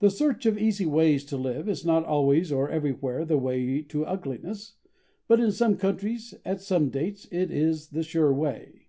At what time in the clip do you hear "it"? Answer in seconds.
7.32-7.50